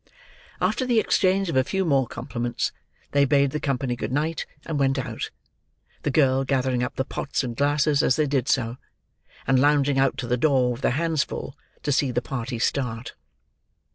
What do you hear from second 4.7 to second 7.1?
went out; the girl gathering up the